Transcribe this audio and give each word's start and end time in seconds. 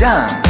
done. 0.00 0.49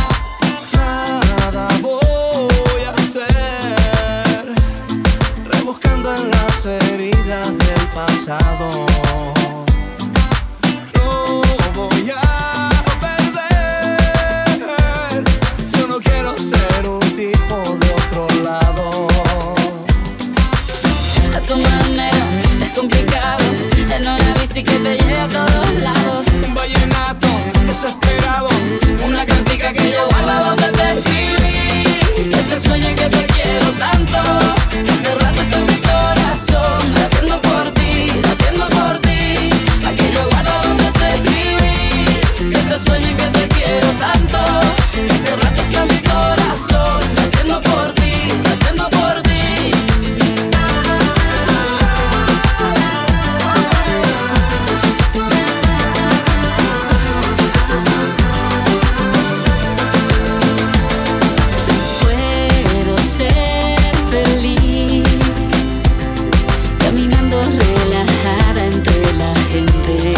relajada 67.30 68.64
entre 68.64 69.12
la 69.12 69.32
gente. 69.52 70.12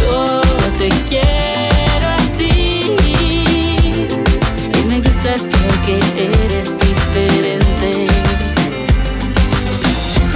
Yo 0.00 0.40
te 0.78 0.88
quiero 1.08 2.08
así 2.18 2.94
y 4.78 4.84
me 4.86 5.00
gustas 5.00 5.42
porque 5.50 5.98
eres 6.16 6.76
diferente. 6.78 8.06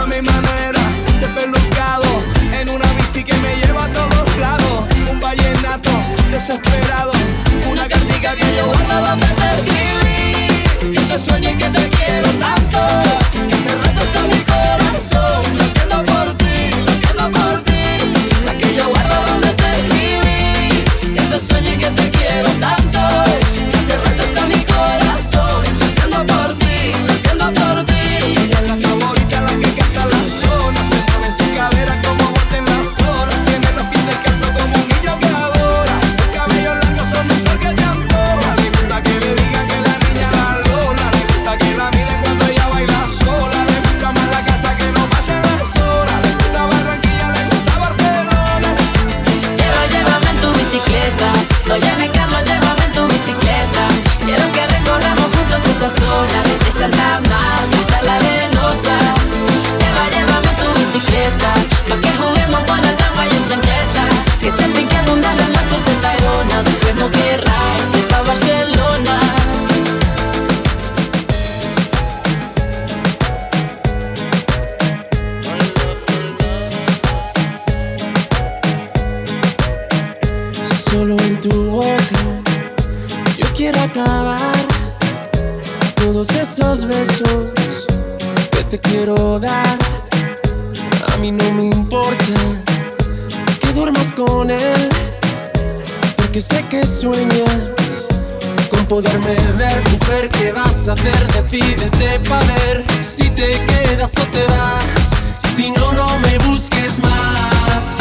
A 0.00 0.06
mi 0.06 0.20
manera, 0.20 0.80
despelucado 1.20 2.22
en 2.52 2.68
una 2.70 2.92
bici 2.94 3.22
que 3.22 3.34
me 3.34 3.54
lleva 3.56 3.84
a 3.84 3.92
todos 3.92 4.36
lados. 4.38 4.84
Un 5.08 5.20
vallenato 5.20 5.90
desesperado, 6.32 7.12
una 7.70 7.86
cantica 7.86 8.34
que 8.34 8.56
yo 8.56 8.66
guardaba 8.66 9.14
desde 9.14 10.86
el 10.88 10.92
que 10.92 11.00
te 11.00 11.18
sueño 11.18 11.50
y 11.50 11.54
que 11.54 11.68
te 11.68 11.88
quiero 11.90 12.28
tanto. 12.40 13.25
sueñas. 96.96 98.08
Con 98.70 98.86
poderme 98.86 99.36
ver 99.58 99.82
Mujer, 99.92 100.30
¿qué 100.30 100.52
vas 100.52 100.88
a 100.88 100.92
hacer? 100.94 101.32
Decídete 101.32 102.18
pa' 102.28 102.40
ver 102.40 102.84
Si 102.98 103.28
te 103.30 103.50
quedas 103.50 104.14
o 104.16 104.24
te 104.32 104.44
vas. 104.44 105.10
Si 105.54 105.70
no, 105.70 105.92
no 105.92 106.18
me 106.20 106.38
busques 106.38 106.98
más. 107.00 107.98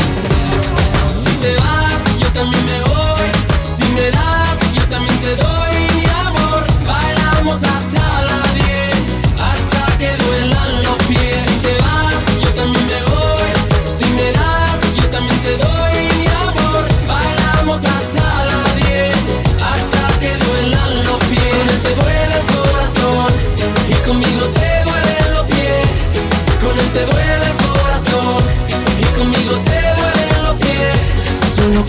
Si 1.08 1.32
te 1.44 1.54
vas, 1.58 2.20
yo 2.20 2.28
también 2.30 2.66
me 2.66 2.80
voy. 2.82 3.28
Si 3.66 3.86
me 3.92 4.12
das, 4.12 4.74
yo 4.74 4.84
también 4.90 5.20
te 5.20 5.36
doy 5.36 5.76
mi 5.98 6.06
amor. 6.28 6.64
Bailamos 6.88 7.64
hasta 7.64 7.95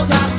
cosas 0.00 0.29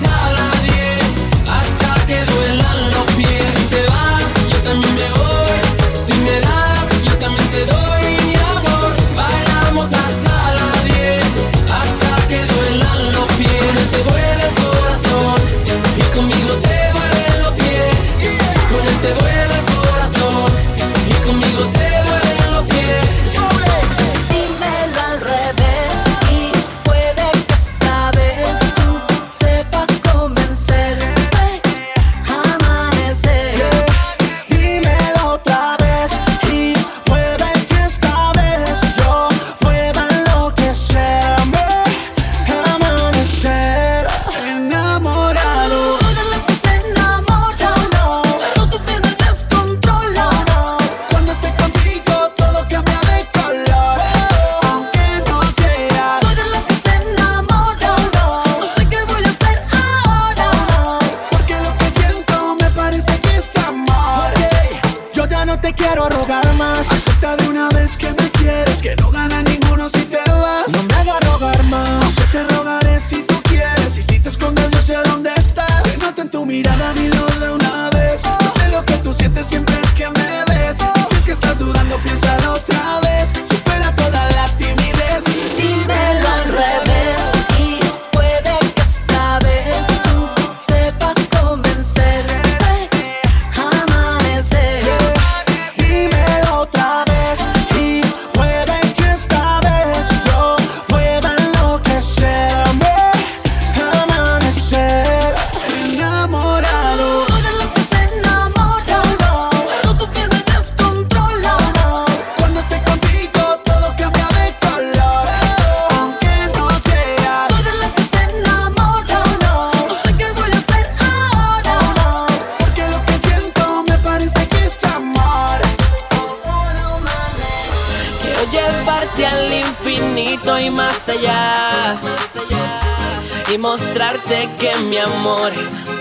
que 134.60 134.76
mi 134.90 134.98
amor 134.98 135.52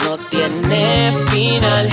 no 0.04 0.18
tiene 0.18 1.14
final. 1.30 1.88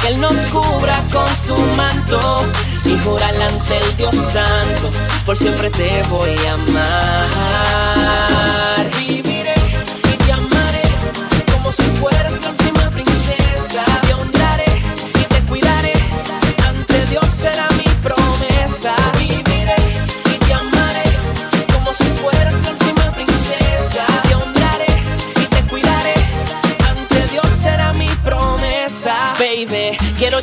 Que 0.00 0.08
Él 0.08 0.20
nos 0.20 0.46
cubra 0.46 1.00
con 1.12 1.28
su 1.36 1.56
manto 1.76 2.44
y 2.84 2.98
jurar 3.04 3.34
ante 3.34 3.78
el 3.78 3.96
Dios 3.96 4.16
Santo, 4.16 4.90
por 5.24 5.36
siempre 5.36 5.70
te 5.70 6.02
voy 6.10 6.36
a 6.46 6.54
amar. 6.54 8.04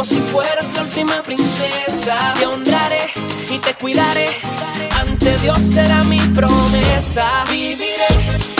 como 0.00 0.08
si 0.08 0.20
fueras 0.32 0.74
la 0.74 0.82
última 0.82 1.22
princesa. 1.22 2.32
Te 2.38 2.46
honraré 2.46 3.10
y 3.50 3.58
te 3.58 3.74
cuidaré. 3.74 4.28
Ante 4.98 5.36
Dios 5.40 5.60
será 5.60 6.02
mi 6.04 6.18
promesa. 6.28 7.44
Viviré 7.50 8.59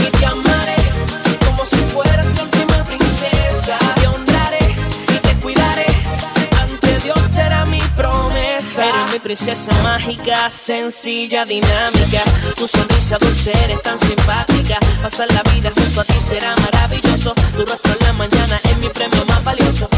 Eres 8.79 9.13
mi 9.13 9.19
princesa 9.19 9.73
mágica, 9.83 10.49
sencilla, 10.49 11.45
dinámica. 11.45 12.23
Tu 12.55 12.69
sonrisa 12.69 13.19
dulce 13.19 13.53
eres 13.65 13.83
tan 13.83 13.99
simpática. 13.99 14.79
Pasar 15.03 15.27
la 15.33 15.43
vida 15.53 15.73
junto 15.75 16.01
a 16.01 16.05
ti 16.05 16.21
será 16.21 16.55
maravilloso. 16.57 17.35
Tu 17.57 17.67
rostro 17.67 17.93
en 17.99 18.07
la 18.07 18.13
mañana 18.13 18.61
es 18.63 18.77
mi 18.79 18.89
premio 18.89 19.25
más 19.27 19.43
valioso. 19.43 19.89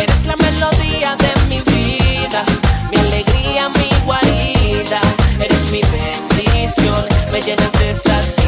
Eres 0.00 0.26
la 0.26 0.36
melodía 0.36 1.16
de 1.16 1.46
mi 1.48 1.60
vida, 1.62 2.44
mi 2.92 2.98
alegría, 2.98 3.68
mi 3.70 3.90
guarida. 4.04 5.00
Eres 5.40 5.70
mi 5.72 5.80
bendición, 5.80 7.04
me 7.32 7.42
llenas 7.42 7.72
de 7.72 7.92
satisfacción. 7.92 8.41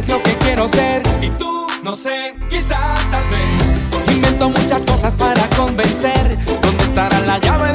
Veces 0.00 0.14
lo 0.14 0.22
que 0.22 0.34
quiero 0.38 0.68
ser 0.68 1.02
y 1.20 1.28
tú, 1.30 1.66
no 1.82 1.94
sé, 1.94 2.34
quizá 2.48 2.78
tal 3.10 3.24
vez. 3.28 4.14
Invento 4.14 4.48
muchas 4.48 4.84
cosas 4.84 5.12
para 5.14 5.46
convencer. 5.50 6.38
¿Dónde 6.62 6.84
estará 6.84 7.20
la 7.20 7.38
llave 7.38 7.69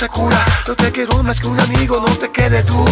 se 0.00 0.08
cura. 0.08 0.46
Yo 0.66 0.74
te 0.74 0.90
quiero 0.90 1.22
más 1.22 1.38
que 1.38 1.46
un 1.46 1.60
amigo, 1.60 2.00
no 2.00 2.16
te 2.16 2.30
quedes 2.30 2.64
tú. 2.64 2.82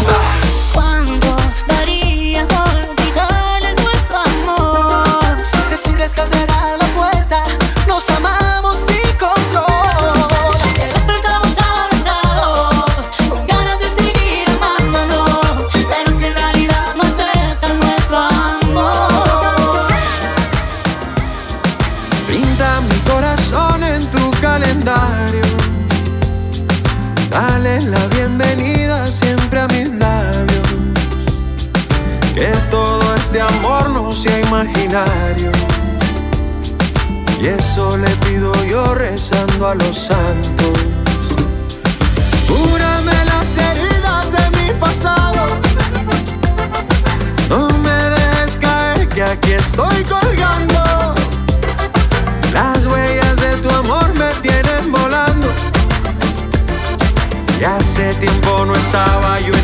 llorando 39.59 39.69
a 39.69 39.75
los 39.75 39.99
santos. 39.99 40.79
Cúrame 42.47 43.25
las 43.25 43.57
heridas 43.57 44.33
de 44.33 44.51
mi 44.57 44.73
pasado. 44.79 45.47
No 47.49 47.69
me 47.79 47.91
dejes 47.91 48.57
caer 48.57 49.09
que 49.09 49.23
aquí 49.23 49.53
estoy 49.53 50.05
colgando. 50.05 51.15
Las 52.53 52.85
huellas 52.87 53.37
de 53.37 53.57
tu 53.57 53.71
amor 53.71 54.13
me 54.15 54.31
tienen 54.43 54.93
volando. 54.93 55.49
y 57.61 57.65
hace 57.65 58.15
tiempo 58.15 58.65
no 58.65 58.75
estaba 58.75 59.41
yo 59.41 59.58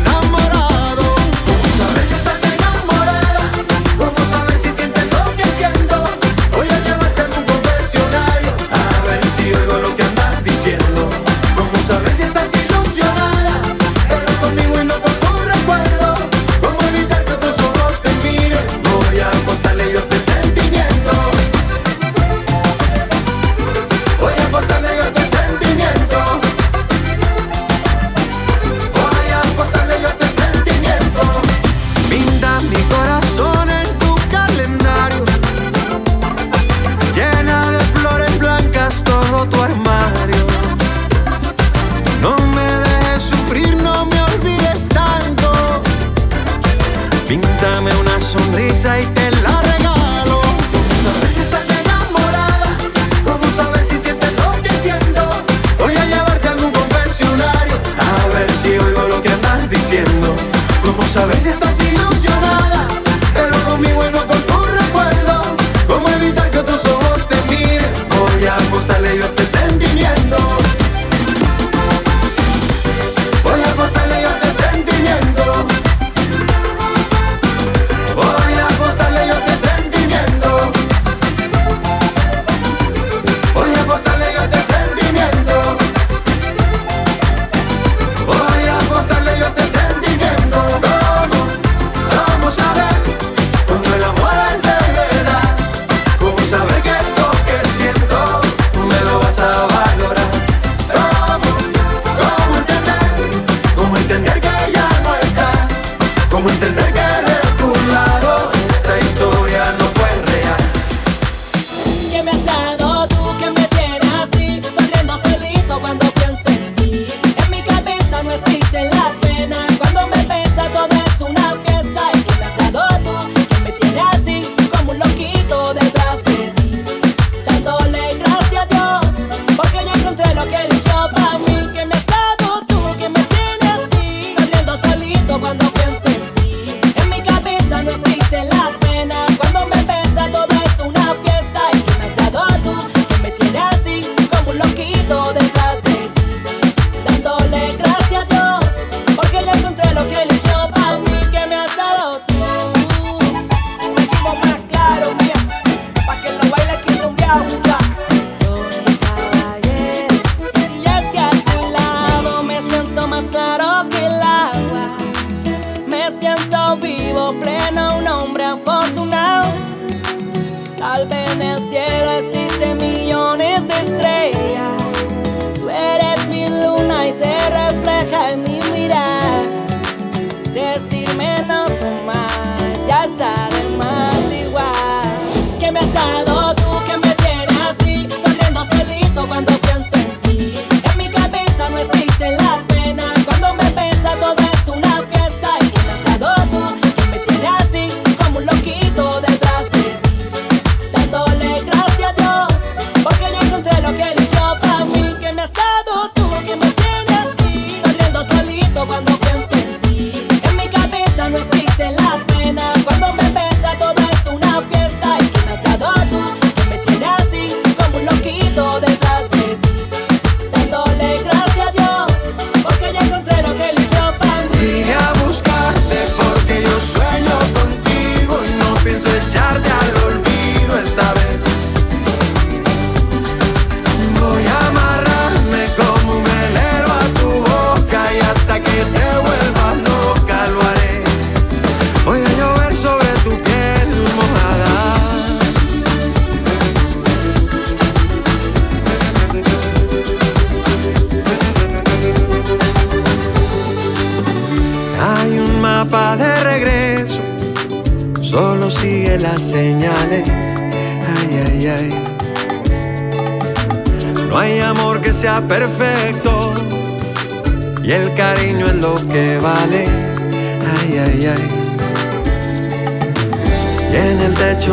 A 61.25 61.27
veces 61.27 61.53
estás 61.53 61.74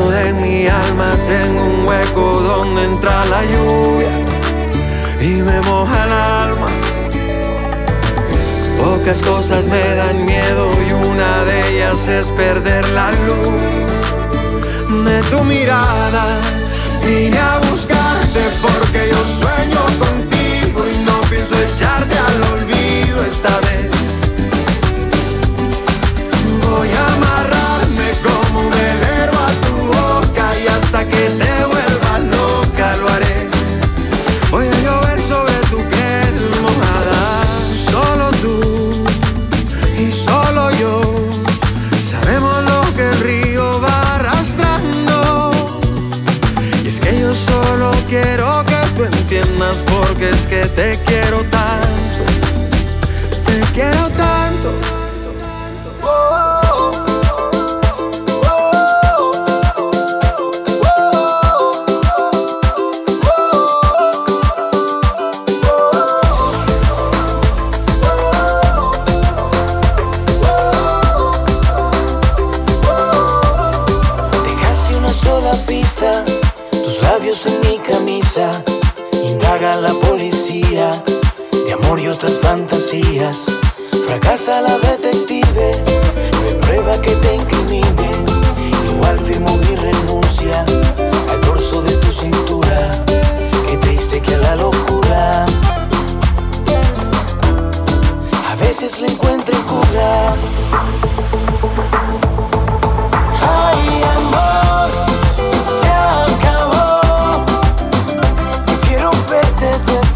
de 0.00 0.32
mi 0.32 0.66
alma 0.66 1.14
tengo 1.28 1.64
un 1.64 1.86
hueco 1.86 2.40
donde 2.40 2.84
entra 2.84 3.22
la 3.26 3.44
lluvia 3.44 4.08
y 5.20 5.42
me 5.42 5.60
moja 5.60 6.04
el 6.06 6.12
alma. 6.12 6.68
Pocas 8.82 9.20
cosas 9.20 9.68
me 9.68 9.94
dan 9.94 10.24
miedo 10.24 10.70
y 10.88 10.92
una 10.92 11.44
de 11.44 11.74
ellas 11.74 12.08
es 12.08 12.32
perder 12.32 12.88
la 12.90 13.12
luz 13.12 15.04
de 15.04 15.20
tu 15.30 15.44
mirada. 15.44 16.38
Vine 17.04 17.38
a 17.38 17.58
buscarte 17.70 18.40
porque 18.62 19.10
yo 19.12 19.22
sueño 19.42 19.81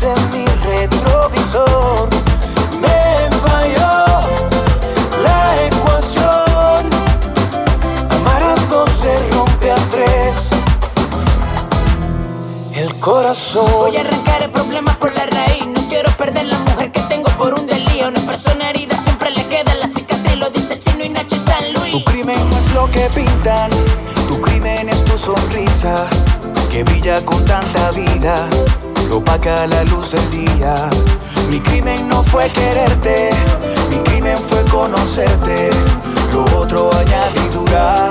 desde 0.07 0.39
mi 0.39 0.45
retrovisor. 0.47 2.09
Me 2.81 3.29
falló 3.45 3.93
la 5.23 5.67
ecuación. 5.67 6.91
Amar 8.11 8.43
a 8.43 8.55
dos 8.69 8.91
le 9.03 9.31
rompe 9.33 9.71
a 9.73 9.77
tres. 9.91 10.51
El 12.75 12.95
corazón. 13.01 13.67
Voy 13.79 13.97
a 13.97 14.01
arrancar 14.01 14.43
el 14.43 14.51
problema 14.51 14.93
por 14.99 15.13
la 15.13 15.27
raíz. 15.27 15.67
No 15.67 15.81
quiero 15.89 16.11
perder 16.13 16.47
la 16.47 16.59
mujer 16.59 16.93
que 16.93 17.01
tengo 17.03 17.29
por 17.31 17.55
un 17.55 17.67
delío. 17.67 18.09
Una 18.09 18.21
persona 18.21 18.71
herida 18.71 18.97
siempre 18.99 19.31
le 19.31 19.45
queda 19.47 19.75
la 19.75 19.89
cicatriz. 19.89 20.37
Lo 20.37 20.51
dice 20.51 20.79
Chino 20.79 21.05
y 21.05 21.09
Nacho 21.09 21.35
y 21.35 21.39
San 21.41 21.73
Luis. 21.73 21.93
Tu 21.93 22.05
crimen 22.05 22.51
no 22.51 22.57
es 22.57 22.73
lo 22.73 22.91
que 22.91 23.09
pintan, 23.15 23.71
tu 24.29 24.41
crimen 24.41 24.89
es 24.89 25.05
tu 25.05 25.19
sonrisa, 25.19 26.07
que 26.71 26.85
brilla 26.85 27.25
con 27.25 27.45
tanta 27.45 27.91
vida, 27.93 28.37
lo 29.09 29.19
opaca 29.19 29.67
la 29.67 29.85
luz 29.85 30.11
del 30.11 30.31
día. 30.31 30.75
Mi 31.51 31.61
crimen 31.61 32.09
no 32.09 32.23
fue 32.25 32.49
quererte, 32.49 33.31
mi 33.91 33.97
crimen 33.99 34.37
fue 34.39 34.63
conocerte, 34.65 35.71
lo 36.33 36.45
otro 36.59 36.91
añadidura, 36.95 38.09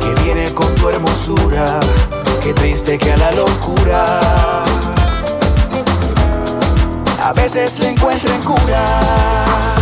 que 0.00 0.22
viene 0.22 0.52
con 0.52 0.72
tu 0.74 0.88
hermosura, 0.88 1.80
qué 2.42 2.52
triste 2.52 2.98
que 2.98 3.12
a 3.12 3.16
la 3.16 3.32
locura. 3.32 4.20
A 7.22 7.32
veces 7.32 7.78
le 7.78 7.90
encuentren 7.90 8.40
cura. 8.42 9.75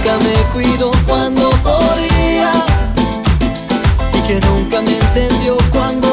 nunca 0.00 0.18
me 0.18 0.34
cuidó 0.52 0.90
cuando 1.06 1.50
podía. 1.62 2.52
Y 4.14 4.26
que 4.26 4.40
nunca 4.46 4.80
me 4.82 4.96
entendió 4.96 5.56
cuando 5.72 6.09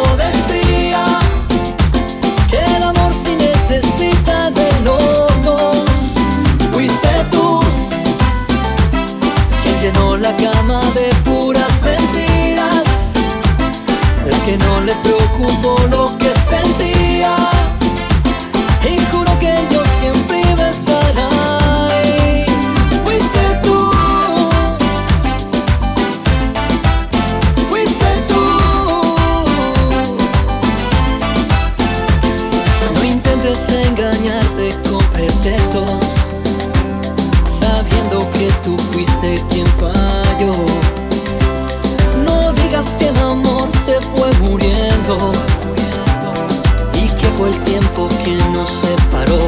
y 45.07 47.07
que 47.15 47.27
fue 47.37 47.47
el 47.47 47.57
tiempo 47.63 48.09
que 48.25 48.35
nos 48.51 48.69
separó. 48.69 49.39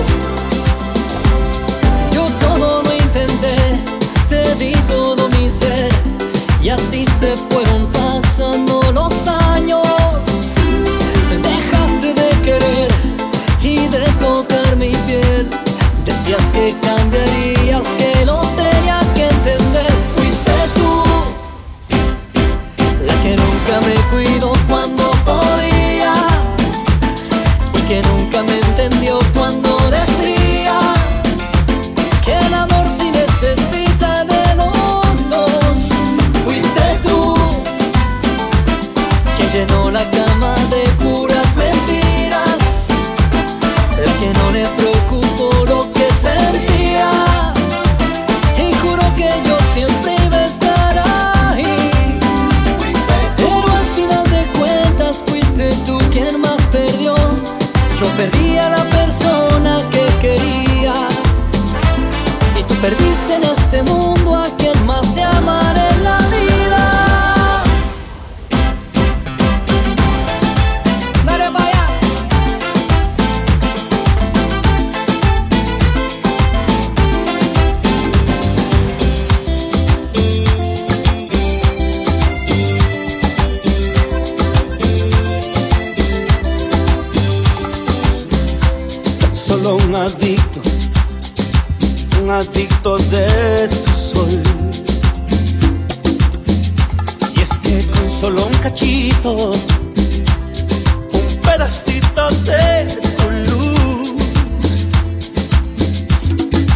Yo 2.13 2.25
todo 2.39 2.81
lo 2.81 2.93
intenté, 2.93 3.57
te 4.29 4.55
di 4.55 4.71
todo 4.87 5.27
mi 5.29 5.49
ser 5.49 5.89
y 6.61 6.69
así 6.69 7.05
se 7.19 7.35
fue. 7.35 7.68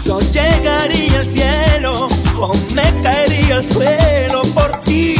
Yo 0.05 0.19
llegaría 0.19 1.19
al 1.19 1.25
cielo 1.25 2.07
o 2.39 2.51
me 2.75 3.01
caería 3.01 3.55
al 3.57 3.63
suelo 3.63 4.41
por 4.53 4.81
ti. 4.81 5.15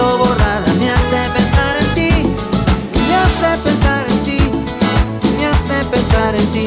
foto 0.00 0.34
me 0.78 0.90
hace 0.90 1.30
pensar 1.36 1.76
en 1.80 1.94
ti, 1.94 2.10
me 3.08 3.14
hace 3.22 3.58
pensar 3.62 4.06
en 4.08 4.18
ti, 4.22 4.38
me 5.36 5.46
hace 5.46 5.84
pensar 5.90 6.34
en 6.34 6.46
ti. 6.52 6.66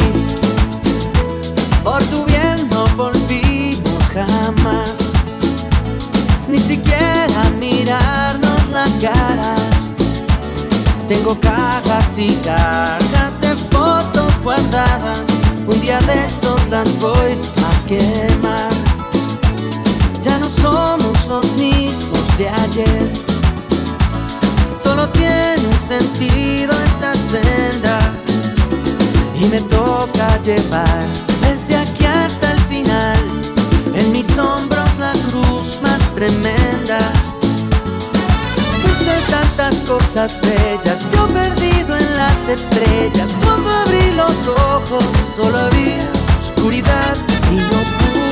Por 1.84 2.04
tu 2.04 2.26
bien 2.26 2.56
no 2.70 2.86
volvimos 2.96 4.04
jamás, 4.14 4.96
ni 6.48 6.60
siquiera 6.60 7.42
mirarnos 7.60 8.70
las 8.72 8.92
caras. 9.02 9.62
Tengo 11.08 11.40
cajas 11.40 12.18
y 12.18 12.34
cajas 12.46 12.73
ayer. 22.50 23.12
Solo 24.78 25.08
tiene 25.10 25.68
un 25.68 25.80
sentido 25.80 26.74
esta 26.86 27.16
senda 27.16 28.00
y 29.36 29.46
me 29.46 29.62
toca 29.62 30.42
llevar 30.42 31.08
desde 31.42 31.76
aquí 31.76 32.06
hasta 32.06 32.52
el 32.52 32.60
final 32.62 33.18
en 33.94 34.12
mis 34.12 34.38
hombros 34.38 34.90
la 35.00 35.14
cruz 35.30 35.82
más 35.82 36.02
tremenda. 36.16 37.00
Desde 38.84 39.32
tantas 39.32 39.76
cosas 39.88 40.40
bellas, 40.42 41.08
yo 41.12 41.28
perdido 41.28 41.96
en 41.98 42.16
las 42.16 42.48
estrellas, 42.48 43.38
cuando 43.44 43.70
abrí 43.70 44.12
los 44.16 44.48
ojos 44.48 45.06
solo 45.36 45.58
había 45.58 46.00
oscuridad 46.42 47.16
y 47.52 47.56
no 47.56 48.23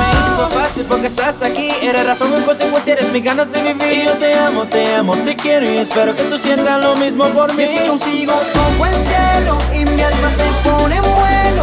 me 0.00 0.20
hizo 0.26 0.48
fácil 0.50 0.84
porque 0.86 1.06
estás 1.06 1.42
aquí. 1.42 1.70
Eres 1.82 2.06
razón 2.06 2.30
con 2.32 2.42
consecuencia, 2.42 2.94
eres 2.94 3.12
mis 3.12 3.22
ganas 3.22 3.52
de 3.52 3.62
vivir. 3.62 3.92
Y 3.92 4.04
yo 4.04 4.12
te 4.14 4.34
amo, 4.34 4.64
te 4.66 4.94
amo, 4.94 5.16
te 5.16 5.36
quiero 5.36 5.70
y 5.70 5.76
espero 5.78 6.14
que 6.14 6.22
tú 6.24 6.36
sientas 6.38 6.82
lo 6.82 6.96
mismo 6.96 7.26
por 7.28 7.52
mí. 7.54 7.64
Yo 7.64 7.70
estoy 7.70 7.88
contigo 7.88 8.32
como 8.54 8.86
el 8.86 8.94
cielo 8.94 9.58
y 9.74 9.84
mi 9.84 10.02
alma 10.02 10.30
se 10.30 10.68
pone 10.68 10.96
en 10.96 11.02
vuelo. 11.02 11.59